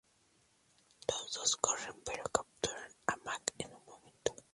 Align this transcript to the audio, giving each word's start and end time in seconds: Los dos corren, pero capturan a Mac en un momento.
Los 1.07 1.31
dos 1.31 1.55
corren, 1.57 1.93
pero 2.03 2.23
capturan 2.23 2.91
a 3.05 3.15
Mac 3.17 3.53
en 3.59 3.71
un 3.71 3.85
momento. 3.85 4.33